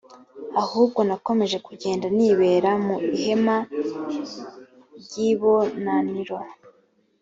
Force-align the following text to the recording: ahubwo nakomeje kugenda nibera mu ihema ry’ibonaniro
ahubwo 0.61 0.99
nakomeje 1.07 1.57
kugenda 1.67 2.05
nibera 2.17 2.71
mu 2.85 2.95
ihema 3.13 3.57
ry’ibonaniro 5.01 6.37